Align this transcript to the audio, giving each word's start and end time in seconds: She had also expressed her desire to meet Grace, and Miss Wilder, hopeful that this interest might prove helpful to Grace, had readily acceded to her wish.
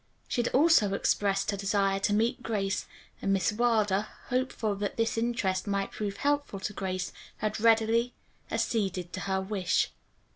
She 0.27 0.41
had 0.41 0.51
also 0.51 0.95
expressed 0.95 1.51
her 1.51 1.57
desire 1.57 1.99
to 1.99 2.11
meet 2.11 2.41
Grace, 2.41 2.87
and 3.21 3.31
Miss 3.31 3.51
Wilder, 3.53 4.07
hopeful 4.29 4.75
that 4.77 4.97
this 4.97 5.15
interest 5.15 5.67
might 5.67 5.91
prove 5.91 6.17
helpful 6.17 6.59
to 6.61 6.73
Grace, 6.73 7.13
had 7.37 7.59
readily 7.59 8.15
acceded 8.49 9.13
to 9.13 9.19
her 9.19 9.39
wish. 9.39 9.91